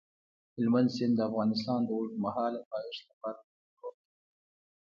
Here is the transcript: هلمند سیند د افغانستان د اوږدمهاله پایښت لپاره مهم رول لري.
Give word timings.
هلمند 0.55 0.89
سیند 0.95 1.13
د 1.17 1.19
افغانستان 1.29 1.79
د 1.85 1.89
اوږدمهاله 1.97 2.59
پایښت 2.71 3.03
لپاره 3.11 3.39
مهم 3.45 3.73
رول 3.79 3.95
لري. 4.01 4.01